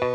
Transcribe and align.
Hello, 0.00 0.14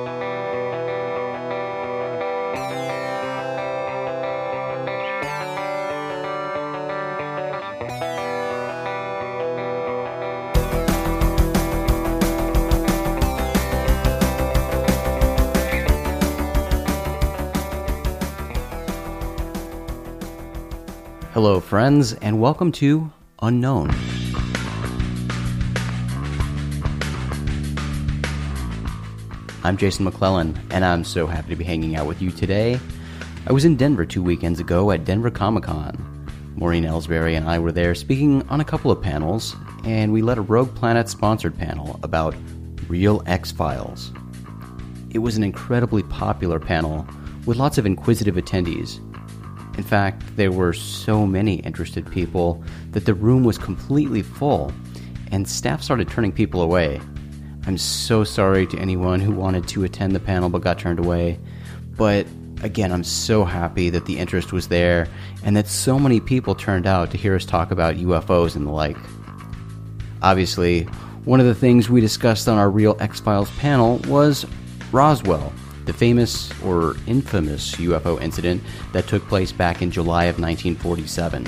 friends, 21.59 22.13
and 22.21 22.39
welcome 22.39 22.71
to 22.71 23.11
Unknown. 23.41 24.12
I'm 29.63 29.77
Jason 29.77 30.05
McClellan, 30.05 30.59
and 30.71 30.85
I'm 30.85 31.03
so 31.03 31.25
happy 31.25 31.49
to 31.49 31.55
be 31.55 31.63
hanging 31.63 31.95
out 31.95 32.07
with 32.07 32.21
you 32.21 32.31
today. 32.31 32.79
I 33.47 33.53
was 33.53 33.65
in 33.65 33.75
Denver 33.75 34.05
two 34.05 34.21
weekends 34.21 34.59
ago 34.59 34.91
at 34.91 35.05
Denver 35.05 35.31
Comic 35.31 35.63
Con. 35.63 36.27
Maureen 36.55 36.83
Elsberry 36.83 37.35
and 37.35 37.49
I 37.49 37.59
were 37.59 37.71
there 37.71 37.95
speaking 37.95 38.47
on 38.49 38.61
a 38.61 38.65
couple 38.65 38.91
of 38.91 39.01
panels, 39.01 39.55
and 39.85 40.13
we 40.13 40.21
led 40.21 40.37
a 40.37 40.41
Rogue 40.41 40.75
Planet 40.75 41.09
sponsored 41.09 41.57
panel 41.57 41.99
about 42.03 42.35
real 42.87 43.23
X 43.25 43.51
Files. 43.51 44.11
It 45.11 45.19
was 45.19 45.37
an 45.37 45.43
incredibly 45.43 46.03
popular 46.03 46.59
panel 46.59 47.07
with 47.45 47.57
lots 47.57 47.77
of 47.77 47.85
inquisitive 47.85 48.35
attendees 48.35 48.99
in 49.77 49.83
fact, 49.83 50.23
there 50.35 50.51
were 50.51 50.73
so 50.73 51.25
many 51.25 51.55
interested 51.55 52.09
people 52.11 52.63
that 52.91 53.05
the 53.05 53.13
room 53.13 53.43
was 53.43 53.57
completely 53.57 54.21
full, 54.21 54.71
and 55.31 55.47
staff 55.47 55.81
started 55.81 56.09
turning 56.09 56.31
people 56.31 56.61
away. 56.61 57.01
I'm 57.65 57.77
so 57.77 58.23
sorry 58.23 58.67
to 58.67 58.77
anyone 58.77 59.19
who 59.19 59.31
wanted 59.31 59.67
to 59.69 59.83
attend 59.83 60.15
the 60.15 60.19
panel 60.19 60.49
but 60.49 60.61
got 60.61 60.79
turned 60.79 60.99
away. 60.99 61.39
But 61.95 62.27
again, 62.61 62.91
I'm 62.91 63.03
so 63.03 63.45
happy 63.45 63.89
that 63.89 64.05
the 64.05 64.17
interest 64.17 64.51
was 64.51 64.67
there 64.67 65.07
and 65.43 65.55
that 65.55 65.67
so 65.67 65.97
many 65.97 66.19
people 66.19 66.55
turned 66.55 66.87
out 66.87 67.11
to 67.11 67.17
hear 67.17 67.35
us 67.35 67.45
talk 67.45 67.71
about 67.71 67.95
UFOs 67.95 68.55
and 68.55 68.67
the 68.67 68.71
like. 68.71 68.97
Obviously, 70.21 70.83
one 71.25 71.39
of 71.39 71.45
the 71.45 71.55
things 71.55 71.89
we 71.89 72.01
discussed 72.01 72.47
on 72.47 72.57
our 72.57 72.69
Real 72.69 72.97
X 72.99 73.19
Files 73.19 73.49
panel 73.57 73.97
was 74.07 74.45
Roswell 74.91 75.53
the 75.85 75.93
famous 75.93 76.51
or 76.61 76.95
infamous 77.07 77.75
UFO 77.75 78.21
incident 78.21 78.63
that 78.93 79.07
took 79.07 79.25
place 79.27 79.51
back 79.51 79.81
in 79.81 79.91
July 79.91 80.25
of 80.25 80.39
1947. 80.39 81.47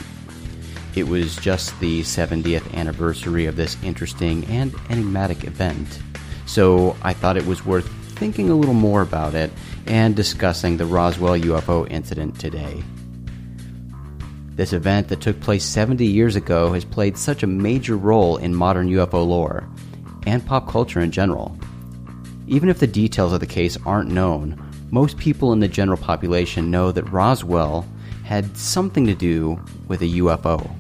It 0.96 1.08
was 1.08 1.36
just 1.38 1.78
the 1.80 2.02
70th 2.02 2.74
anniversary 2.74 3.46
of 3.46 3.56
this 3.56 3.78
interesting 3.84 4.46
and 4.46 4.74
enigmatic 4.90 5.44
event, 5.44 6.00
so 6.46 6.96
I 7.02 7.14
thought 7.14 7.38
it 7.38 7.46
was 7.46 7.66
worth 7.66 7.88
thinking 8.16 8.50
a 8.50 8.56
little 8.56 8.74
more 8.74 9.02
about 9.02 9.34
it 9.34 9.52
and 9.88 10.16
discussing 10.16 10.78
the 10.78 10.86
Roswell 10.86 11.40
UFO 11.40 11.90
incident 11.90 12.40
today. 12.40 12.84
This 14.56 14.72
event 14.72 15.10
that 15.10 15.20
took 15.20 15.40
place 15.42 15.66
70 15.66 16.06
years 16.06 16.38
ago 16.38 16.72
has 16.72 16.86
played 16.86 17.18
such 17.18 17.44
a 17.44 17.48
major 17.48 17.98
role 17.98 18.38
in 18.38 18.56
modern 18.56 18.88
UFO 18.90 19.28
lore 19.28 19.68
and 20.26 20.46
pop 20.46 20.70
culture 20.70 21.02
in 21.02 21.12
general. 21.12 21.58
Even 22.48 22.70
if 22.70 22.80
the 22.80 22.88
details 22.88 23.34
of 23.34 23.42
the 23.42 23.46
case 23.46 23.78
aren't 23.86 24.10
known, 24.10 24.62
most 24.92 25.18
people 25.18 25.52
in 25.52 25.60
the 25.60 25.68
general 25.68 25.98
population 25.98 26.72
know 26.72 26.92
that 26.92 27.12
Roswell 27.12 27.86
had 28.24 28.56
something 28.56 29.06
to 29.08 29.14
do 29.14 29.60
with 29.90 30.02
a 30.02 30.20
UFO. 30.20 30.74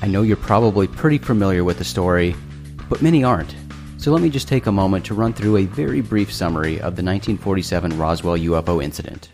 I 0.00 0.06
know 0.06 0.22
you're 0.22 0.36
probably 0.36 0.86
pretty 0.86 1.18
familiar 1.18 1.64
with 1.64 1.78
the 1.78 1.84
story, 1.84 2.36
but 2.88 3.02
many 3.02 3.24
aren't. 3.24 3.54
So 3.98 4.12
let 4.12 4.22
me 4.22 4.28
just 4.28 4.46
take 4.46 4.66
a 4.66 4.72
moment 4.72 5.04
to 5.06 5.14
run 5.14 5.32
through 5.32 5.56
a 5.56 5.64
very 5.64 6.00
brief 6.00 6.32
summary 6.32 6.74
of 6.74 6.96
the 6.96 7.02
1947 7.02 7.98
Roswell 7.98 8.36
UFO 8.36 8.82
incident. 8.82 9.30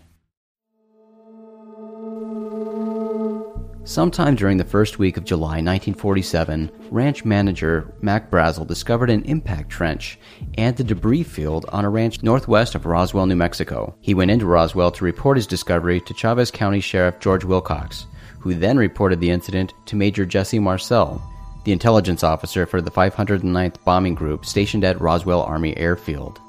Sometime 3.84 4.36
during 4.36 4.58
the 4.58 4.64
first 4.64 5.00
week 5.00 5.16
of 5.16 5.24
July 5.24 5.60
1947, 5.60 6.70
ranch 6.92 7.24
manager 7.24 7.92
Mac 8.00 8.30
Brazel 8.30 8.64
discovered 8.64 9.10
an 9.10 9.24
impact 9.24 9.70
trench 9.70 10.20
and 10.56 10.76
the 10.76 10.84
debris 10.84 11.24
field 11.24 11.66
on 11.70 11.84
a 11.84 11.90
ranch 11.90 12.22
northwest 12.22 12.76
of 12.76 12.86
Roswell, 12.86 13.26
New 13.26 13.34
Mexico. 13.34 13.96
He 14.00 14.14
went 14.14 14.30
into 14.30 14.46
Roswell 14.46 14.92
to 14.92 15.04
report 15.04 15.36
his 15.36 15.48
discovery 15.48 16.00
to 16.02 16.14
Chaves 16.14 16.52
County 16.52 16.80
Sheriff 16.80 17.18
George 17.18 17.44
Wilcox, 17.44 18.06
who 18.38 18.54
then 18.54 18.76
reported 18.76 19.18
the 19.18 19.30
incident 19.30 19.74
to 19.86 19.96
Major 19.96 20.24
Jesse 20.24 20.60
Marcel, 20.60 21.20
the 21.64 21.72
intelligence 21.72 22.24
officer 22.24 22.66
for 22.66 22.80
the 22.80 22.90
509th 22.90 23.82
Bombing 23.84 24.14
Group 24.14 24.44
stationed 24.44 24.84
at 24.84 25.00
Roswell 25.00 25.42
Army 25.42 25.76
Airfield. 25.76 26.40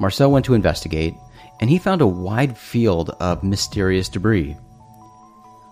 Marcel 0.00 0.30
went 0.30 0.44
to 0.46 0.54
investigate, 0.54 1.14
and 1.60 1.70
he 1.70 1.78
found 1.78 2.00
a 2.00 2.06
wide 2.06 2.58
field 2.58 3.10
of 3.20 3.44
mysterious 3.44 4.08
debris. 4.08 4.56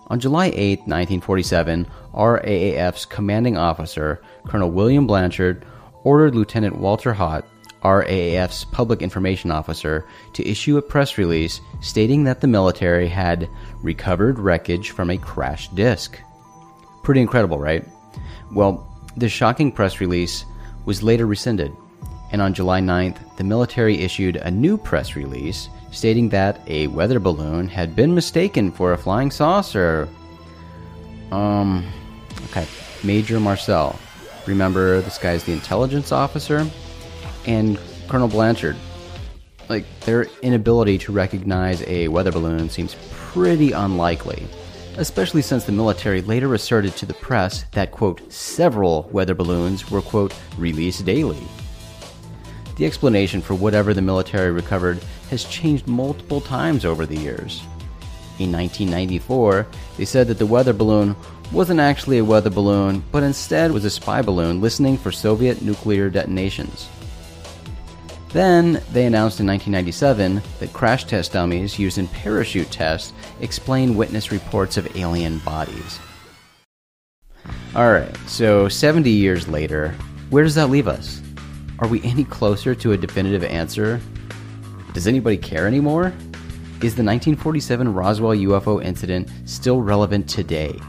On 0.07 0.19
July 0.19 0.51
8, 0.53 0.79
1947, 0.79 1.87
RAAF's 2.13 3.05
commanding 3.05 3.57
officer, 3.57 4.21
Colonel 4.47 4.71
William 4.71 5.07
Blanchard, 5.07 5.65
ordered 6.03 6.35
Lieutenant 6.35 6.77
Walter 6.77 7.13
Haut, 7.13 7.45
RAAF's 7.83 8.65
public 8.65 9.01
information 9.01 9.51
officer, 9.51 10.05
to 10.33 10.47
issue 10.47 10.77
a 10.77 10.81
press 10.81 11.17
release 11.17 11.61
stating 11.81 12.23
that 12.23 12.41
the 12.41 12.47
military 12.47 13.07
had 13.07 13.49
recovered 13.81 14.39
wreckage 14.39 14.91
from 14.91 15.09
a 15.09 15.17
crashed 15.17 15.75
disc. 15.75 16.19
Pretty 17.03 17.21
incredible, 17.21 17.59
right? 17.59 17.85
Well, 18.51 18.87
this 19.15 19.31
shocking 19.31 19.71
press 19.71 19.99
release 19.99 20.45
was 20.85 21.03
later 21.03 21.25
rescinded, 21.25 21.71
and 22.31 22.41
on 22.41 22.53
July 22.53 22.81
9th, 22.81 23.37
the 23.37 23.43
military 23.43 23.99
issued 23.99 24.37
a 24.37 24.51
new 24.51 24.77
press 24.77 25.15
release 25.15 25.69
stating 25.91 26.29
that 26.29 26.59
a 26.67 26.87
weather 26.87 27.19
balloon 27.19 27.67
had 27.67 27.95
been 27.95 28.15
mistaken 28.15 28.71
for 28.71 28.93
a 28.93 28.97
flying 28.97 29.29
saucer. 29.29 30.09
Um, 31.31 31.85
okay. 32.45 32.65
Major 33.03 33.39
Marcel. 33.39 33.99
Remember, 34.45 35.01
this 35.01 35.17
guy's 35.17 35.43
the 35.43 35.53
intelligence 35.53 36.11
officer? 36.11 36.65
And 37.45 37.79
Colonel 38.07 38.27
Blanchard. 38.27 38.75
Like, 39.69 39.85
their 40.01 40.23
inability 40.41 40.97
to 40.99 41.11
recognize 41.11 41.83
a 41.87 42.07
weather 42.07 42.31
balloon 42.31 42.69
seems 42.69 42.95
pretty 43.11 43.71
unlikely, 43.71 44.45
especially 44.97 45.41
since 45.41 45.65
the 45.65 45.71
military 45.71 46.21
later 46.21 46.53
asserted 46.53 46.95
to 46.95 47.05
the 47.05 47.13
press 47.13 47.63
that, 47.71 47.91
quote, 47.91 48.31
several 48.31 49.09
weather 49.11 49.33
balloons 49.33 49.89
were, 49.89 50.01
quote, 50.01 50.33
released 50.57 51.05
daily. 51.05 51.41
The 52.77 52.85
explanation 52.85 53.41
for 53.41 53.55
whatever 53.55 53.93
the 53.93 54.01
military 54.01 54.51
recovered 54.51 55.03
has 55.29 55.43
changed 55.45 55.87
multiple 55.87 56.41
times 56.41 56.85
over 56.85 57.05
the 57.05 57.17
years. 57.17 57.61
In 58.39 58.51
1994, 58.51 59.67
they 59.97 60.05
said 60.05 60.27
that 60.27 60.39
the 60.39 60.45
weather 60.45 60.73
balloon 60.73 61.15
wasn't 61.51 61.79
actually 61.79 62.17
a 62.17 62.25
weather 62.25 62.49
balloon, 62.49 63.03
but 63.11 63.21
instead 63.21 63.71
was 63.71 63.85
a 63.85 63.89
spy 63.89 64.23
balloon 64.23 64.59
listening 64.59 64.97
for 64.97 65.11
Soviet 65.11 65.61
nuclear 65.61 66.09
detonations. 66.09 66.89
Then, 68.33 68.81
they 68.91 69.05
announced 69.05 69.39
in 69.39 69.45
1997 69.45 70.41
that 70.59 70.73
crash 70.73 71.05
test 71.05 71.33
dummies 71.33 71.77
used 71.77 71.99
in 71.99 72.07
parachute 72.07 72.71
tests 72.71 73.13
explain 73.41 73.95
witness 73.95 74.31
reports 74.31 74.75
of 74.75 74.97
alien 74.97 75.37
bodies. 75.39 75.99
Alright, 77.75 78.17
so 78.25 78.67
70 78.67 79.09
years 79.09 79.47
later, 79.47 79.95
where 80.31 80.43
does 80.43 80.55
that 80.55 80.71
leave 80.71 80.87
us? 80.87 81.21
Are 81.77 81.87
we 81.87 82.01
any 82.01 82.23
closer 82.23 82.73
to 82.73 82.93
a 82.93 82.97
definitive 82.97 83.43
answer? 83.43 84.01
Does 84.93 85.05
anybody 85.05 85.37
care 85.37 85.67
anymore? 85.67 86.07
Is 86.81 86.95
the 86.95 87.03
1947 87.03 87.93
Roswell 87.93 88.35
UFO 88.35 88.83
incident 88.83 89.29
still 89.45 89.81
relevant 89.81 90.27
today? 90.27 90.79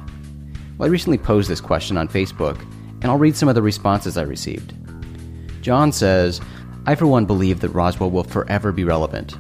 Well, 0.78 0.88
I 0.88 0.90
recently 0.90 1.18
posed 1.18 1.50
this 1.50 1.60
question 1.60 1.98
on 1.98 2.08
Facebook, 2.08 2.58
and 3.02 3.06
I'll 3.06 3.18
read 3.18 3.36
some 3.36 3.50
of 3.50 3.54
the 3.54 3.62
responses 3.62 4.16
I 4.16 4.22
received. 4.22 4.72
John 5.62 5.92
says, 5.92 6.40
I 6.86 6.94
for 6.94 7.06
one 7.06 7.24
believe 7.24 7.60
that 7.60 7.70
Roswell 7.70 8.10
will 8.10 8.24
forever 8.24 8.70
be 8.70 8.84
relevant. 8.84 9.36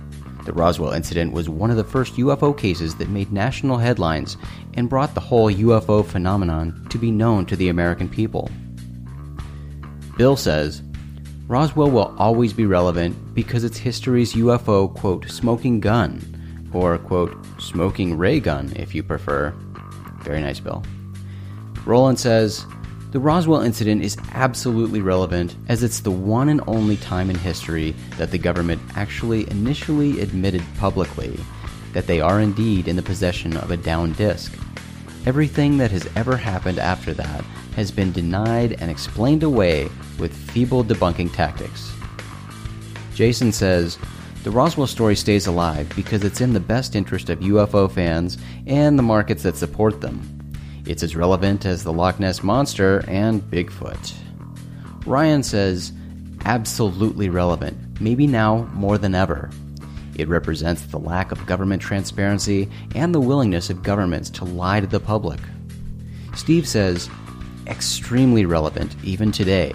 The 0.46 0.52
Roswell 0.52 0.92
incident 0.92 1.32
was 1.32 1.48
one 1.48 1.70
of 1.70 1.76
the 1.76 1.84
first 1.84 2.16
UFO 2.16 2.56
cases 2.56 2.94
that 2.96 3.08
made 3.08 3.32
national 3.32 3.78
headlines 3.78 4.36
and 4.74 4.88
brought 4.88 5.14
the 5.14 5.20
whole 5.20 5.50
UFO 5.50 6.04
phenomenon 6.04 6.86
to 6.90 6.98
be 6.98 7.10
known 7.10 7.44
to 7.46 7.56
the 7.56 7.68
American 7.68 8.08
people. 8.08 8.50
Bill 10.16 10.36
says, 10.36 10.82
Roswell 11.46 11.90
will 11.90 12.14
always 12.18 12.54
be 12.54 12.64
relevant 12.64 13.34
because 13.34 13.64
it's 13.64 13.76
history's 13.76 14.32
UFO, 14.34 14.94
quote, 14.94 15.28
smoking 15.28 15.80
gun, 15.80 16.70
or, 16.72 16.96
quote, 16.98 17.36
smoking 17.58 18.16
ray 18.16 18.40
gun, 18.40 18.72
if 18.76 18.94
you 18.94 19.02
prefer. 19.02 19.50
Very 20.22 20.40
nice, 20.40 20.60
Bill. 20.60 20.82
Roland 21.84 22.18
says, 22.18 22.64
the 23.14 23.20
Roswell 23.20 23.60
incident 23.60 24.02
is 24.02 24.16
absolutely 24.32 25.00
relevant 25.00 25.54
as 25.68 25.84
it's 25.84 26.00
the 26.00 26.10
one 26.10 26.48
and 26.48 26.60
only 26.66 26.96
time 26.96 27.30
in 27.30 27.38
history 27.38 27.94
that 28.18 28.32
the 28.32 28.38
government 28.38 28.82
actually 28.96 29.48
initially 29.52 30.18
admitted 30.18 30.64
publicly 30.78 31.38
that 31.92 32.08
they 32.08 32.20
are 32.20 32.40
indeed 32.40 32.88
in 32.88 32.96
the 32.96 33.02
possession 33.02 33.56
of 33.56 33.70
a 33.70 33.76
down 33.76 34.14
disk. 34.14 34.58
Everything 35.26 35.78
that 35.78 35.92
has 35.92 36.08
ever 36.16 36.36
happened 36.36 36.80
after 36.80 37.14
that 37.14 37.44
has 37.76 37.92
been 37.92 38.10
denied 38.10 38.72
and 38.80 38.90
explained 38.90 39.44
away 39.44 39.88
with 40.18 40.34
feeble 40.34 40.82
debunking 40.82 41.32
tactics. 41.32 41.92
Jason 43.14 43.52
says, 43.52 43.96
the 44.42 44.50
Roswell 44.50 44.88
story 44.88 45.14
stays 45.14 45.46
alive 45.46 45.88
because 45.94 46.24
it's 46.24 46.40
in 46.40 46.52
the 46.52 46.58
best 46.58 46.96
interest 46.96 47.30
of 47.30 47.38
UFO 47.38 47.88
fans 47.88 48.38
and 48.66 48.98
the 48.98 49.04
markets 49.04 49.44
that 49.44 49.54
support 49.54 50.00
them. 50.00 50.33
It's 50.86 51.02
as 51.02 51.16
relevant 51.16 51.64
as 51.64 51.82
the 51.82 51.92
Loch 51.92 52.20
Ness 52.20 52.42
Monster 52.42 53.02
and 53.08 53.40
Bigfoot. 53.42 54.12
Ryan 55.06 55.42
says, 55.42 55.92
absolutely 56.44 57.30
relevant, 57.30 58.00
maybe 58.00 58.26
now 58.26 58.64
more 58.74 58.98
than 58.98 59.14
ever. 59.14 59.50
It 60.16 60.28
represents 60.28 60.82
the 60.82 60.98
lack 60.98 61.32
of 61.32 61.46
government 61.46 61.80
transparency 61.80 62.68
and 62.94 63.14
the 63.14 63.20
willingness 63.20 63.70
of 63.70 63.82
governments 63.82 64.28
to 64.30 64.44
lie 64.44 64.80
to 64.80 64.86
the 64.86 65.00
public. 65.00 65.40
Steve 66.36 66.68
says, 66.68 67.08
extremely 67.66 68.44
relevant 68.44 68.94
even 69.02 69.32
today. 69.32 69.72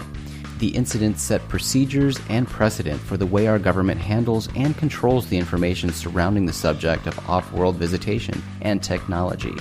The 0.58 0.68
incident 0.68 1.18
set 1.18 1.46
procedures 1.48 2.20
and 2.28 2.46
precedent 2.46 3.00
for 3.00 3.16
the 3.16 3.26
way 3.26 3.46
our 3.46 3.58
government 3.58 4.00
handles 4.00 4.48
and 4.54 4.76
controls 4.76 5.26
the 5.26 5.38
information 5.38 5.92
surrounding 5.92 6.46
the 6.46 6.52
subject 6.52 7.06
of 7.06 7.28
off 7.28 7.50
world 7.52 7.76
visitation 7.76 8.40
and 8.60 8.82
technology. 8.82 9.54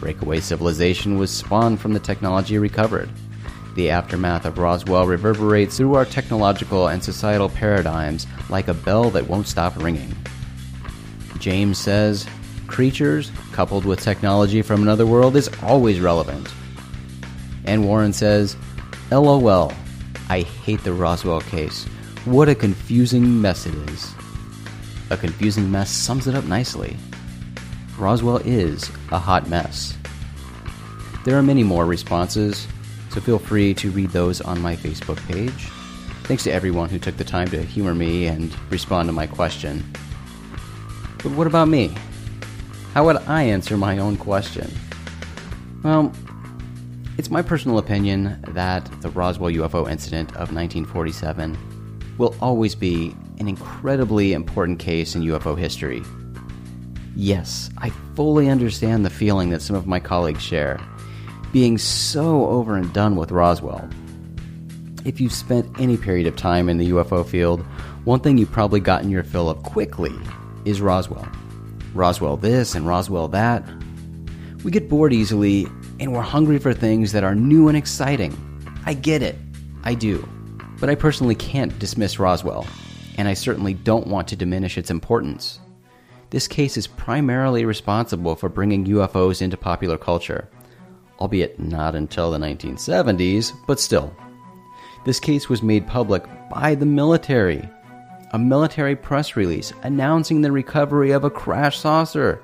Breakaway 0.00 0.40
civilization 0.40 1.18
was 1.18 1.30
spawned 1.30 1.80
from 1.80 1.92
the 1.92 2.00
technology 2.00 2.58
recovered. 2.58 3.10
The 3.74 3.90
aftermath 3.90 4.46
of 4.46 4.58
Roswell 4.58 5.06
reverberates 5.06 5.76
through 5.76 5.94
our 5.94 6.04
technological 6.04 6.88
and 6.88 7.02
societal 7.02 7.48
paradigms 7.48 8.26
like 8.48 8.68
a 8.68 8.74
bell 8.74 9.10
that 9.10 9.28
won't 9.28 9.48
stop 9.48 9.76
ringing. 9.76 10.14
James 11.38 11.78
says, 11.78 12.26
creatures 12.66 13.30
coupled 13.52 13.84
with 13.84 14.00
technology 14.00 14.62
from 14.62 14.82
another 14.82 15.06
world 15.06 15.36
is 15.36 15.50
always 15.62 16.00
relevant. 16.00 16.52
And 17.64 17.84
Warren 17.84 18.12
says, 18.12 18.56
LOL, 19.10 19.72
I 20.28 20.40
hate 20.40 20.82
the 20.82 20.92
Roswell 20.92 21.42
case. 21.42 21.84
What 22.24 22.48
a 22.48 22.54
confusing 22.54 23.40
mess 23.40 23.66
it 23.66 23.74
is. 23.90 24.14
A 25.10 25.16
confusing 25.16 25.70
mess 25.70 25.90
sums 25.90 26.26
it 26.26 26.34
up 26.34 26.44
nicely. 26.44 26.96
Roswell 27.98 28.38
is 28.38 28.90
a 29.10 29.18
hot 29.18 29.48
mess. 29.48 29.96
There 31.24 31.36
are 31.38 31.42
many 31.42 31.62
more 31.62 31.86
responses, 31.86 32.66
so 33.10 33.20
feel 33.20 33.38
free 33.38 33.72
to 33.74 33.90
read 33.90 34.10
those 34.10 34.40
on 34.40 34.60
my 34.60 34.76
Facebook 34.76 35.16
page. 35.26 35.70
Thanks 36.24 36.44
to 36.44 36.52
everyone 36.52 36.90
who 36.90 36.98
took 36.98 37.16
the 37.16 37.24
time 37.24 37.48
to 37.48 37.62
humor 37.62 37.94
me 37.94 38.26
and 38.26 38.54
respond 38.70 39.08
to 39.08 39.12
my 39.12 39.26
question. 39.26 39.82
But 41.22 41.32
what 41.32 41.46
about 41.46 41.68
me? 41.68 41.94
How 42.92 43.04
would 43.06 43.16
I 43.28 43.44
answer 43.44 43.76
my 43.76 43.98
own 43.98 44.16
question? 44.16 44.70
Well, 45.82 46.12
it's 47.16 47.30
my 47.30 47.40
personal 47.40 47.78
opinion 47.78 48.44
that 48.48 48.84
the 49.00 49.08
Roswell 49.08 49.50
UFO 49.52 49.90
incident 49.90 50.30
of 50.32 50.52
1947 50.52 51.56
will 52.18 52.34
always 52.42 52.74
be 52.74 53.16
an 53.38 53.48
incredibly 53.48 54.34
important 54.34 54.78
case 54.78 55.14
in 55.14 55.22
UFO 55.22 55.58
history. 55.58 56.02
Yes, 57.16 57.70
I 57.78 57.88
fully 58.14 58.50
understand 58.50 59.04
the 59.04 59.10
feeling 59.10 59.48
that 59.50 59.62
some 59.62 59.74
of 59.74 59.86
my 59.86 59.98
colleagues 59.98 60.42
share 60.42 60.78
being 61.50 61.78
so 61.78 62.46
over 62.48 62.76
and 62.76 62.92
done 62.92 63.16
with 63.16 63.30
Roswell. 63.30 63.88
If 65.06 65.18
you've 65.18 65.32
spent 65.32 65.80
any 65.80 65.96
period 65.96 66.26
of 66.26 66.36
time 66.36 66.68
in 66.68 66.76
the 66.76 66.90
UFO 66.90 67.26
field, 67.26 67.62
one 68.04 68.20
thing 68.20 68.36
you've 68.36 68.52
probably 68.52 68.80
gotten 68.80 69.08
your 69.08 69.22
fill 69.22 69.48
of 69.48 69.62
quickly 69.62 70.14
is 70.66 70.82
Roswell. 70.82 71.26
Roswell 71.94 72.36
this 72.36 72.74
and 72.74 72.86
Roswell 72.86 73.28
that. 73.28 73.64
We 74.62 74.70
get 74.70 74.90
bored 74.90 75.14
easily, 75.14 75.66
and 75.98 76.12
we're 76.12 76.20
hungry 76.20 76.58
for 76.58 76.74
things 76.74 77.12
that 77.12 77.24
are 77.24 77.34
new 77.34 77.68
and 77.68 77.76
exciting. 77.78 78.36
I 78.84 78.92
get 78.92 79.22
it. 79.22 79.36
I 79.84 79.94
do. 79.94 80.28
But 80.78 80.90
I 80.90 80.94
personally 80.94 81.34
can't 81.34 81.78
dismiss 81.78 82.18
Roswell, 82.18 82.66
and 83.16 83.26
I 83.26 83.32
certainly 83.32 83.72
don't 83.72 84.08
want 84.08 84.28
to 84.28 84.36
diminish 84.36 84.76
its 84.76 84.90
importance. 84.90 85.60
This 86.30 86.48
case 86.48 86.76
is 86.76 86.86
primarily 86.86 87.64
responsible 87.64 88.36
for 88.36 88.48
bringing 88.48 88.86
UFOs 88.86 89.42
into 89.42 89.56
popular 89.56 89.96
culture 89.98 90.48
albeit 91.20 91.58
not 91.58 91.94
until 91.94 92.30
the 92.30 92.38
1970s, 92.38 93.52
but 93.66 93.80
still. 93.80 94.14
This 95.04 95.20
case 95.20 95.48
was 95.48 95.62
made 95.62 95.86
public 95.86 96.24
by 96.50 96.74
the 96.74 96.86
military. 96.86 97.68
A 98.32 98.38
military 98.38 98.96
press 98.96 99.36
release 99.36 99.72
announcing 99.82 100.40
the 100.40 100.52
recovery 100.52 101.12
of 101.12 101.24
a 101.24 101.30
crash 101.30 101.78
saucer. 101.78 102.42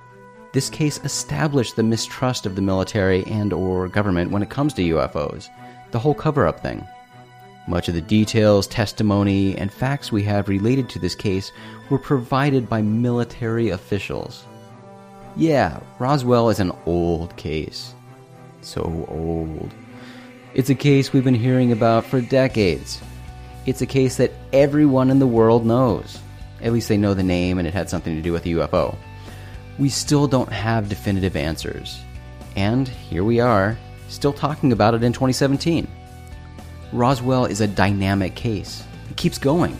This 0.52 0.70
case 0.70 1.00
established 1.04 1.76
the 1.76 1.82
mistrust 1.82 2.46
of 2.46 2.54
the 2.54 2.62
military 2.62 3.24
and 3.24 3.52
or 3.52 3.88
government 3.88 4.30
when 4.30 4.42
it 4.42 4.50
comes 4.50 4.74
to 4.74 4.82
UFOs. 4.82 5.48
The 5.90 5.98
whole 5.98 6.14
cover-up 6.14 6.60
thing. 6.60 6.86
Much 7.68 7.88
of 7.88 7.94
the 7.94 8.00
details, 8.00 8.66
testimony, 8.66 9.56
and 9.56 9.72
facts 9.72 10.10
we 10.10 10.22
have 10.22 10.48
related 10.48 10.88
to 10.88 10.98
this 10.98 11.14
case 11.14 11.52
were 11.90 11.98
provided 11.98 12.68
by 12.68 12.82
military 12.82 13.70
officials. 13.70 14.44
Yeah, 15.36 15.80
Roswell 15.98 16.50
is 16.50 16.60
an 16.60 16.72
old 16.86 17.36
case 17.36 17.94
so 18.64 19.06
old. 19.08 19.74
It's 20.54 20.70
a 20.70 20.74
case 20.74 21.12
we've 21.12 21.24
been 21.24 21.34
hearing 21.34 21.72
about 21.72 22.04
for 22.04 22.20
decades. 22.20 23.00
It's 23.66 23.82
a 23.82 23.86
case 23.86 24.16
that 24.16 24.32
everyone 24.52 25.10
in 25.10 25.18
the 25.18 25.26
world 25.26 25.64
knows. 25.64 26.18
At 26.60 26.72
least 26.72 26.88
they 26.88 26.96
know 26.96 27.14
the 27.14 27.22
name 27.22 27.58
and 27.58 27.66
it 27.66 27.74
had 27.74 27.90
something 27.90 28.14
to 28.14 28.22
do 28.22 28.32
with 28.32 28.46
a 28.46 28.50
UFO. 28.50 28.96
We 29.78 29.88
still 29.88 30.26
don't 30.26 30.52
have 30.52 30.88
definitive 30.88 31.36
answers. 31.36 31.98
And 32.56 32.86
here 32.86 33.24
we 33.24 33.40
are, 33.40 33.78
still 34.08 34.32
talking 34.32 34.72
about 34.72 34.94
it 34.94 35.02
in 35.02 35.12
2017. 35.12 35.88
Roswell 36.92 37.46
is 37.46 37.60
a 37.60 37.66
dynamic 37.66 38.34
case. 38.34 38.84
It 39.10 39.16
keeps 39.16 39.38
going. 39.38 39.76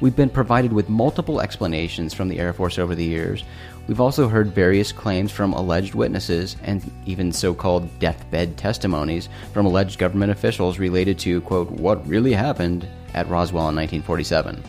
We've 0.00 0.16
been 0.16 0.30
provided 0.30 0.72
with 0.72 0.88
multiple 0.88 1.40
explanations 1.40 2.14
from 2.14 2.28
the 2.28 2.38
Air 2.38 2.52
Force 2.52 2.78
over 2.78 2.94
the 2.94 3.04
years, 3.04 3.44
We've 3.90 4.00
also 4.00 4.28
heard 4.28 4.54
various 4.54 4.92
claims 4.92 5.32
from 5.32 5.52
alleged 5.52 5.96
witnesses 5.96 6.56
and 6.62 6.88
even 7.06 7.32
so 7.32 7.52
called 7.52 7.98
deathbed 7.98 8.56
testimonies 8.56 9.28
from 9.52 9.66
alleged 9.66 9.98
government 9.98 10.30
officials 10.30 10.78
related 10.78 11.18
to, 11.20 11.40
quote, 11.40 11.68
what 11.72 12.06
really 12.06 12.32
happened 12.32 12.86
at 13.14 13.28
Roswell 13.28 13.68
in 13.68 13.74
1947. 13.74 14.62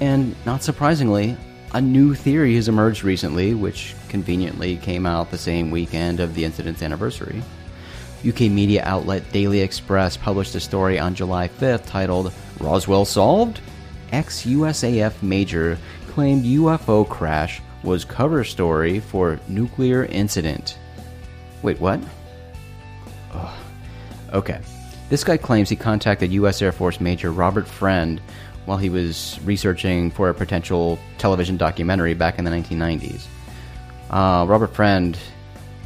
And 0.00 0.34
not 0.46 0.62
surprisingly, 0.62 1.36
a 1.74 1.80
new 1.82 2.14
theory 2.14 2.54
has 2.54 2.68
emerged 2.68 3.04
recently, 3.04 3.52
which 3.52 3.94
conveniently 4.08 4.78
came 4.78 5.04
out 5.04 5.30
the 5.30 5.36
same 5.36 5.70
weekend 5.70 6.18
of 6.18 6.34
the 6.34 6.46
incident's 6.46 6.82
anniversary. 6.82 7.42
UK 8.26 8.42
media 8.42 8.82
outlet 8.84 9.30
Daily 9.32 9.60
Express 9.60 10.16
published 10.16 10.54
a 10.54 10.60
story 10.60 10.98
on 10.98 11.14
July 11.14 11.48
5th 11.48 11.86
titled 11.86 12.32
Roswell 12.60 13.04
Solved? 13.04 13.60
Ex 14.12 14.44
USAF 14.44 15.22
Major 15.22 15.78
claimed 16.08 16.44
UFO 16.44 17.08
crash 17.08 17.60
was 17.82 18.04
cover 18.04 18.44
story 18.44 19.00
for 19.00 19.40
Nuclear 19.48 20.04
Incident. 20.04 20.78
Wait, 21.62 21.80
what? 21.80 22.00
Oh, 23.32 23.58
okay. 24.32 24.60
This 25.08 25.24
guy 25.24 25.36
claims 25.36 25.68
he 25.68 25.76
contacted 25.76 26.32
U.S. 26.32 26.62
Air 26.62 26.72
Force 26.72 27.00
Major 27.00 27.32
Robert 27.32 27.66
Friend 27.66 28.20
while 28.66 28.78
he 28.78 28.88
was 28.88 29.38
researching 29.44 30.10
for 30.10 30.28
a 30.28 30.34
potential 30.34 30.98
television 31.18 31.56
documentary 31.56 32.14
back 32.14 32.38
in 32.38 32.44
the 32.44 32.50
1990s. 32.50 33.26
Uh, 34.10 34.46
Robert 34.46 34.74
Friend 34.74 35.18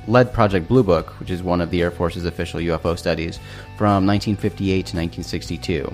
led 0.09 0.33
Project 0.33 0.69
Blue 0.69 0.83
Book, 0.83 1.11
which 1.21 1.31
is 1.31 1.43
one 1.43 1.61
of 1.61 1.71
the 1.71 1.83
Air 1.83 1.91
Force's 1.91 2.25
official 2.25 2.61
UFO 2.61 2.99
studies, 2.99 3.39
from 3.77 4.07
1958 4.07 4.69
to 4.69 4.97
1962. 4.97 5.93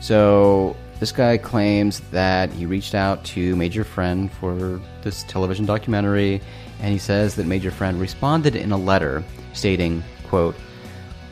So 0.00 0.76
this 1.00 1.12
guy 1.12 1.36
claims 1.36 2.00
that 2.10 2.52
he 2.52 2.66
reached 2.66 2.94
out 2.94 3.24
to 3.24 3.56
Major 3.56 3.84
Friend 3.84 4.30
for 4.32 4.80
this 5.02 5.24
television 5.24 5.66
documentary, 5.66 6.40
and 6.80 6.92
he 6.92 6.98
says 6.98 7.34
that 7.36 7.46
Major 7.46 7.70
Friend 7.70 8.00
responded 8.00 8.56
in 8.56 8.72
a 8.72 8.76
letter 8.76 9.22
stating, 9.52 10.02
quote, 10.28 10.56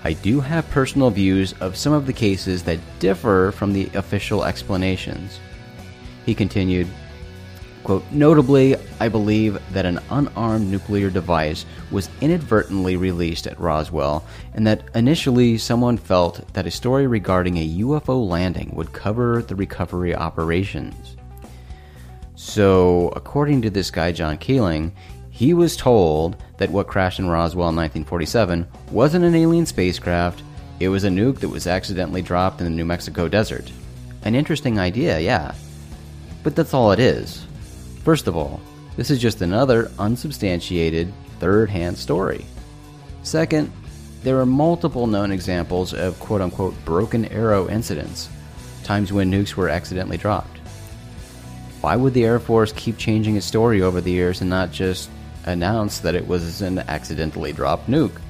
I 0.04 0.14
do 0.14 0.40
have 0.40 0.68
personal 0.70 1.10
views 1.10 1.54
of 1.60 1.76
some 1.76 1.92
of 1.92 2.06
the 2.06 2.12
cases 2.12 2.64
that 2.64 2.80
differ 2.98 3.52
from 3.52 3.72
the 3.72 3.88
official 3.94 4.44
explanations. 4.44 5.38
He 6.26 6.34
continued, 6.34 6.88
Quote, 7.84 8.04
Notably, 8.12 8.76
I 9.00 9.08
believe 9.08 9.58
that 9.72 9.86
an 9.86 9.98
unarmed 10.10 10.70
nuclear 10.70 11.10
device 11.10 11.66
was 11.90 12.08
inadvertently 12.20 12.96
released 12.96 13.48
at 13.48 13.58
Roswell, 13.58 14.24
and 14.54 14.66
that 14.66 14.84
initially 14.94 15.58
someone 15.58 15.96
felt 15.96 16.52
that 16.52 16.66
a 16.66 16.70
story 16.70 17.08
regarding 17.08 17.56
a 17.56 17.78
UFO 17.78 18.28
landing 18.28 18.70
would 18.74 18.92
cover 18.92 19.42
the 19.42 19.56
recovery 19.56 20.14
operations. 20.14 21.16
So, 22.36 23.12
according 23.16 23.62
to 23.62 23.70
this 23.70 23.90
guy, 23.90 24.12
John 24.12 24.38
Keeling, 24.38 24.92
he 25.30 25.52
was 25.52 25.76
told 25.76 26.36
that 26.58 26.70
what 26.70 26.86
crashed 26.86 27.18
in 27.18 27.28
Roswell 27.28 27.70
in 27.70 27.76
1947 27.76 28.66
wasn't 28.92 29.24
an 29.24 29.34
alien 29.34 29.66
spacecraft, 29.66 30.42
it 30.78 30.88
was 30.88 31.04
a 31.04 31.08
nuke 31.08 31.38
that 31.38 31.48
was 31.48 31.66
accidentally 31.66 32.22
dropped 32.22 32.60
in 32.60 32.64
the 32.64 32.70
New 32.70 32.84
Mexico 32.84 33.28
desert. 33.28 33.72
An 34.24 34.34
interesting 34.34 34.78
idea, 34.78 35.18
yeah. 35.18 35.54
But 36.42 36.54
that's 36.54 36.74
all 36.74 36.92
it 36.92 36.98
is. 37.00 37.44
First 38.04 38.26
of 38.26 38.36
all, 38.36 38.60
this 38.96 39.10
is 39.10 39.20
just 39.20 39.42
another 39.42 39.90
unsubstantiated, 39.98 41.12
third 41.38 41.70
hand 41.70 41.96
story. 41.96 42.44
Second, 43.22 43.72
there 44.22 44.38
are 44.40 44.46
multiple 44.46 45.06
known 45.06 45.32
examples 45.32 45.94
of 45.94 46.18
quote 46.20 46.40
unquote 46.40 46.74
broken 46.84 47.24
arrow 47.26 47.68
incidents. 47.68 48.28
times 48.82 49.12
when 49.12 49.30
nukes 49.30 49.54
were 49.54 49.68
accidentally 49.68 50.16
dropped. 50.16 50.58
Why 51.82 51.94
would 51.94 52.14
the 52.14 52.24
Air 52.24 52.40
Force 52.40 52.72
keep 52.72 52.98
changing 52.98 53.36
its 53.36 53.46
story 53.46 53.80
over 53.80 54.00
the 54.00 54.10
years 54.10 54.40
and 54.40 54.50
not 54.50 54.72
just 54.72 55.08
announce 55.46 56.00
that 56.00 56.16
it 56.16 56.26
was 56.26 56.62
an 56.62 56.80
accidentally 56.80 57.52
dropped 57.52 57.88
nuke? 57.88 58.20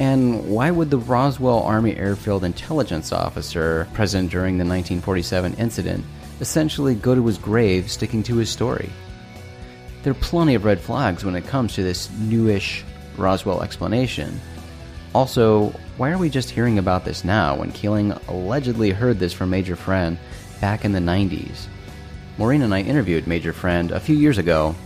And 0.00 0.48
why 0.48 0.72
would 0.72 0.90
the 0.90 0.98
Roswell 0.98 1.62
Army 1.62 1.96
Airfield 1.96 2.42
Intelligence 2.42 3.12
Officer, 3.12 3.86
present 3.94 4.30
during 4.30 4.58
the 4.58 4.64
1947 4.64 5.54
incident, 5.54 6.04
essentially 6.40 6.94
go 6.94 7.14
to 7.14 7.26
his 7.26 7.38
grave 7.38 7.90
sticking 7.90 8.22
to 8.24 8.36
his 8.36 8.50
story? 8.50 8.90
There 10.02 10.12
are 10.12 10.14
plenty 10.14 10.54
of 10.54 10.64
red 10.64 10.80
flags 10.80 11.24
when 11.24 11.34
it 11.34 11.46
comes 11.46 11.74
to 11.74 11.82
this 11.82 12.10
newish 12.18 12.84
Roswell 13.16 13.62
explanation. 13.62 14.40
Also, 15.14 15.70
why 15.96 16.10
are 16.10 16.18
we 16.18 16.30
just 16.30 16.50
hearing 16.50 16.78
about 16.78 17.04
this 17.04 17.24
now 17.24 17.56
when 17.56 17.72
Keeling 17.72 18.12
allegedly 18.28 18.90
heard 18.90 19.18
this 19.18 19.32
from 19.32 19.50
Major 19.50 19.74
Friend 19.74 20.18
back 20.60 20.84
in 20.84 20.92
the 20.92 21.00
90s? 21.00 21.66
Maureen 22.36 22.62
and 22.62 22.72
I 22.72 22.82
interviewed 22.82 23.26
Major 23.26 23.52
Friend 23.52 23.90
a 23.90 23.98
few 23.98 24.14
years 24.14 24.38
ago, 24.38 24.76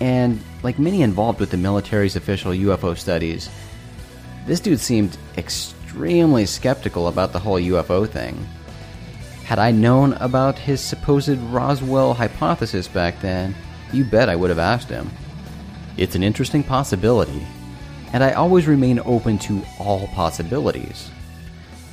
and 0.00 0.40
like 0.62 0.78
many 0.78 1.02
involved 1.02 1.38
with 1.38 1.50
the 1.50 1.56
military's 1.56 2.16
official 2.16 2.52
UFO 2.52 2.98
studies, 2.98 3.48
this 4.46 4.60
dude 4.60 4.80
seemed 4.80 5.16
extremely 5.36 6.44
skeptical 6.44 7.06
about 7.06 7.32
the 7.32 7.38
whole 7.38 7.60
UFO 7.60 8.08
thing. 8.08 8.46
Had 9.46 9.60
I 9.60 9.70
known 9.70 10.14
about 10.14 10.58
his 10.58 10.80
supposed 10.80 11.38
Roswell 11.38 12.14
hypothesis 12.14 12.88
back 12.88 13.20
then, 13.20 13.54
you 13.92 14.02
bet 14.02 14.28
I 14.28 14.34
would 14.34 14.50
have 14.50 14.58
asked 14.58 14.88
him. 14.88 15.08
It's 15.96 16.16
an 16.16 16.24
interesting 16.24 16.64
possibility, 16.64 17.46
and 18.12 18.24
I 18.24 18.32
always 18.32 18.66
remain 18.66 18.98
open 19.04 19.38
to 19.38 19.62
all 19.78 20.08
possibilities. 20.08 21.12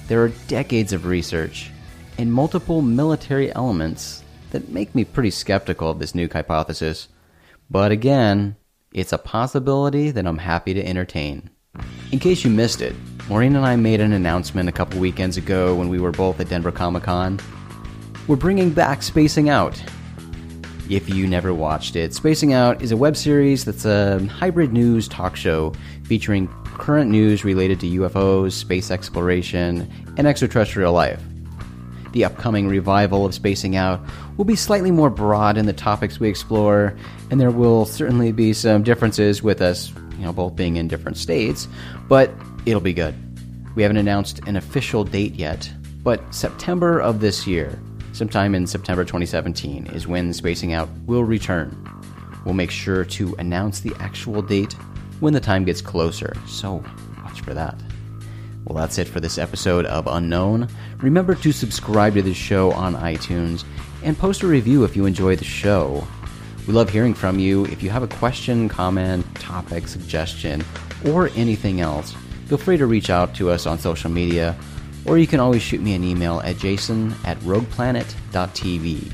There 0.08 0.24
are 0.24 0.30
decades 0.48 0.94
of 0.94 1.06
research 1.06 1.70
and 2.18 2.34
multiple 2.34 2.82
military 2.82 3.54
elements 3.54 4.24
that 4.50 4.70
make 4.70 4.96
me 4.96 5.06
pretty 5.06 5.30
skeptical 5.30 5.92
of 5.92 6.00
this 6.00 6.14
nuke 6.14 6.34
hypothesis, 6.34 7.08
but 7.70 7.92
again, 7.92 8.56
it's 8.92 9.14
a 9.14 9.20
possibility 9.20 10.10
that 10.10 10.26
I'm 10.26 10.40
happy 10.40 10.74
to 10.74 10.84
entertain. 10.84 11.52
In 12.14 12.20
case 12.20 12.44
you 12.44 12.52
missed 12.52 12.84
it, 12.84 12.96
Maureen 13.28 13.56
and 13.56 13.66
I 13.66 13.76
made 13.76 14.00
an 14.00 14.14
announcement 14.14 14.70
a 14.70 14.72
couple 14.72 15.00
weekends 15.00 15.36
ago 15.36 15.74
when 15.74 15.90
we 15.90 16.00
were 16.00 16.12
both 16.12 16.40
at 16.40 16.48
Denver 16.48 16.72
Comic 16.72 17.02
Con. 17.02 17.40
We're 18.28 18.36
bringing 18.36 18.70
back 18.70 19.02
Spacing 19.02 19.50
Out. 19.50 19.82
If 20.92 21.10
you 21.10 21.26
never 21.26 21.56
watched 21.56 21.96
it, 21.96 22.14
Spacing 22.14 22.54
Out 22.54 22.84
is 22.84 22.92
a 22.92 22.98
web 22.98 23.18
series 23.18 23.66
that's 23.66 23.86
a 23.86 24.24
hybrid 24.28 24.72
news 24.72 25.08
talk 25.08 25.36
show 25.36 25.74
featuring 26.04 26.48
current 26.66 27.10
news 27.10 27.44
related 27.44 27.80
to 27.80 27.88
UFOs, 27.88 28.52
space 28.52 28.92
exploration, 28.92 29.92
and 30.16 30.28
extraterrestrial 30.28 30.94
life. 30.94 31.24
The 32.12 32.26
upcoming 32.26 32.68
revival 32.68 33.26
of 33.26 33.34
Spacing 33.34 33.76
Out 33.76 34.00
will 34.38 34.46
be 34.46 34.56
slightly 34.56 34.92
more 34.92 35.10
broad 35.10 35.58
in 35.58 35.66
the 35.66 35.74
topics 35.74 36.20
we 36.20 36.30
explore, 36.30 36.96
and 37.32 37.42
there 37.42 37.50
will 37.50 37.88
certainly 37.88 38.32
be 38.32 38.54
some 38.54 38.84
differences 38.84 39.42
with 39.42 39.64
us 39.64 39.92
you 40.18 40.24
know, 40.24 40.34
both 40.34 40.56
being 40.56 40.76
in 40.78 40.88
different 40.88 41.18
states, 41.18 41.68
but 42.08 42.32
it'll 42.66 42.82
be 42.82 42.94
good. 42.94 43.16
We 43.76 43.82
haven't 43.82 43.98
announced 43.98 44.40
an 44.48 44.56
official 44.56 45.04
date 45.04 45.34
yet, 45.34 45.72
but 46.04 46.34
September 46.34 47.00
of 47.00 47.20
this 47.20 47.48
year, 47.48 47.82
sometime 48.12 48.56
in 48.56 48.68
September 48.68 49.04
2017, 49.04 49.88
is 49.88 50.08
when 50.08 50.34
Spacing 50.34 50.74
Out 50.74 50.90
will 51.06 51.24
return. 51.24 51.90
We'll 52.46 52.54
make 52.54 52.72
sure 52.72 53.06
to 53.06 53.36
announce 53.40 53.80
the 53.80 53.96
actual 54.00 54.42
date 54.42 54.74
when 55.20 55.34
the 55.34 55.40
time 55.40 55.64
gets 55.64 55.82
closer, 55.82 56.34
so 56.46 56.84
watch 57.24 57.42
for 57.42 57.54
that. 57.54 57.80
Well, 58.66 58.78
that's 58.78 58.98
it 58.98 59.08
for 59.08 59.20
this 59.20 59.38
episode 59.38 59.86
of 59.86 60.08
Unknown. 60.08 60.70
Remember 61.00 61.36
to 61.36 61.52
subscribe 61.52 62.14
to 62.14 62.22
the 62.22 62.34
show 62.34 62.72
on 62.72 62.96
iTunes 62.96 63.66
and 64.04 64.18
post 64.18 64.44
a 64.44 64.48
review 64.48 64.84
if 64.84 64.96
you 64.96 65.06
enjoy 65.06 65.36
the 65.36 65.44
show. 65.44 66.06
We 66.66 66.74
love 66.74 66.90
hearing 66.90 67.14
from 67.14 67.40
you. 67.40 67.66
If 67.66 67.84
you 67.84 67.90
have 67.90 68.04
a 68.04 68.08
question, 68.08 68.70
comment, 68.70 69.26
topic, 69.36 69.88
suggestion, 69.88 70.64
or 71.06 71.30
anything 71.36 71.82
else, 71.82 72.16
feel 72.48 72.58
free 72.58 72.78
to 72.78 72.86
reach 72.86 73.10
out 73.10 73.36
to 73.36 73.50
us 73.50 73.66
on 73.66 73.78
social 73.78 74.10
media, 74.10 74.56
or 75.06 75.18
you 75.18 75.28
can 75.28 75.42
always 75.42 75.62
shoot 75.62 75.82
me 75.82 75.94
an 75.94 76.06
email 76.06 76.40
at 76.40 76.58
jason 76.58 77.14
at 77.26 77.38
rogueplanet.tv. 77.40 79.12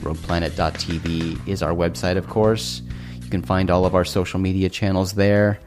Rogueplanet.tv 0.00 1.46
is 1.46 1.62
our 1.62 1.74
website, 1.74 2.16
of 2.16 2.26
course. 2.26 2.80
You 3.22 3.28
can 3.28 3.42
find 3.42 3.70
all 3.70 3.84
of 3.84 3.94
our 3.94 4.06
social 4.06 4.40
media 4.40 4.70
channels 4.70 5.12
there. 5.12 5.60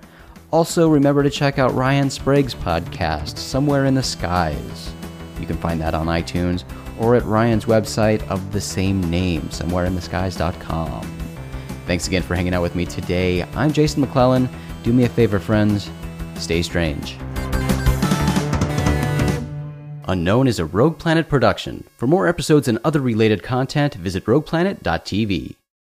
Also, 0.49 0.89
remember 0.89 1.21
to 1.21 1.29
check 1.29 1.59
out 1.59 1.75
Ryan 1.75 2.09
Sprague's 2.09 2.55
podcast, 2.55 3.37
Somewhere 3.37 3.85
in 3.85 3.93
the 3.93 4.01
Skies. 4.01 4.91
You 5.39 5.45
can 5.45 5.57
find 5.57 5.79
that 5.81 5.93
on 5.93 6.07
iTunes 6.07 6.63
or 7.01 7.15
at 7.15 7.25
Ryan's 7.25 7.65
website 7.65 8.25
of 8.29 8.53
the 8.53 8.61
same 8.61 9.01
name, 9.09 9.41
somewhereintheskies.com. 9.43 11.17
Thanks 11.87 12.07
again 12.07 12.21
for 12.21 12.35
hanging 12.35 12.53
out 12.53 12.61
with 12.61 12.75
me 12.75 12.85
today. 12.85 13.43
I'm 13.55 13.73
Jason 13.73 14.01
McClellan. 14.01 14.47
Do 14.83 14.93
me 14.93 15.03
a 15.03 15.09
favor, 15.09 15.39
friends. 15.39 15.89
Stay 16.35 16.61
strange. 16.61 17.17
Unknown 20.07 20.47
is 20.47 20.59
a 20.59 20.65
Rogue 20.65 20.99
Planet 20.99 21.27
production. 21.27 21.87
For 21.97 22.05
more 22.05 22.27
episodes 22.27 22.67
and 22.67 22.79
other 22.83 23.01
related 23.01 23.43
content, 23.43 23.95
visit 23.95 24.25
rogueplanet.tv. 24.25 25.55